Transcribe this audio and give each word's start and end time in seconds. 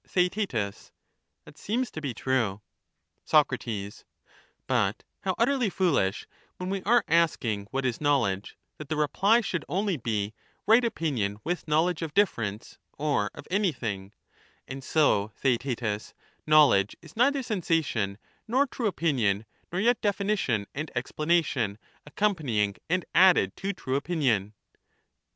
Theaet 0.03 0.49
That 0.49 1.59
seems 1.59 1.91
to 1.91 2.01
be 2.01 2.15
true. 2.15 2.61
Soc, 3.23 3.51
But 4.65 5.03
how 5.21 5.35
utterly 5.37 5.69
foolish, 5.69 6.25
when 6.57 6.71
we 6.71 6.81
are 6.81 7.03
asking 7.07 7.67
what 7.69 7.85
is 7.85 8.01
knowledge, 8.01 8.57
that 8.79 8.89
the 8.89 8.95
reply 8.95 9.41
should 9.41 9.63
only 9.69 9.97
be, 9.97 10.33
right 10.65 10.83
opinion 10.83 11.37
with 11.43 11.67
knowledge 11.67 12.01
of 12.01 12.15
difference 12.15 12.79
or 12.97 13.29
of 13.35 13.45
anything 13.51 14.11
I 14.11 14.21
And 14.73 14.83
so, 14.83 15.33
Theae 15.39 15.59
tetus, 15.59 16.15
knowledge 16.47 16.95
is 17.03 17.15
neither 17.15 17.43
sensation 17.43 18.17
nor 18.47 18.65
true 18.65 18.87
opinion, 18.87 19.45
nor 19.71 19.79
yet 19.79 20.01
definition 20.01 20.65
and 20.73 20.89
explanation 20.95 21.77
accompanying 22.07 22.75
and 22.89 23.05
added 23.13 23.55
to 23.57 23.71
true 23.71 23.95
opinion 23.97 24.55